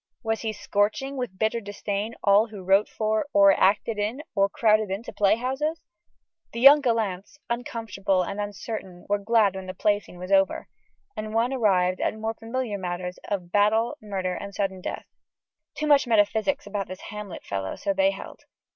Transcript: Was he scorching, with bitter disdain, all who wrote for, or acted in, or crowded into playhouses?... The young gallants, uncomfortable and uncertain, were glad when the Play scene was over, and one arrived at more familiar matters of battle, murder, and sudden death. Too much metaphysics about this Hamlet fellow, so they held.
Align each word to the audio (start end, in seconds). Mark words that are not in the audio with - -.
Was 0.23 0.41
he 0.41 0.51
scorching, 0.51 1.15
with 1.15 1.37
bitter 1.37 1.61
disdain, 1.61 2.15
all 2.23 2.47
who 2.47 2.63
wrote 2.63 2.89
for, 2.89 3.27
or 3.33 3.51
acted 3.51 3.99
in, 3.99 4.23
or 4.33 4.49
crowded 4.49 4.89
into 4.89 5.13
playhouses?... 5.13 5.79
The 6.53 6.59
young 6.59 6.81
gallants, 6.81 7.37
uncomfortable 7.51 8.23
and 8.23 8.41
uncertain, 8.41 9.05
were 9.07 9.19
glad 9.19 9.53
when 9.55 9.67
the 9.67 9.75
Play 9.75 9.99
scene 9.99 10.17
was 10.17 10.31
over, 10.31 10.67
and 11.15 11.35
one 11.35 11.53
arrived 11.53 12.01
at 12.01 12.15
more 12.17 12.33
familiar 12.33 12.79
matters 12.79 13.19
of 13.29 13.51
battle, 13.51 13.95
murder, 14.01 14.33
and 14.33 14.55
sudden 14.55 14.81
death. 14.81 15.05
Too 15.75 15.85
much 15.85 16.07
metaphysics 16.07 16.65
about 16.65 16.87
this 16.87 17.01
Hamlet 17.11 17.43
fellow, 17.45 17.75
so 17.75 17.93
they 17.93 18.09
held. 18.09 18.39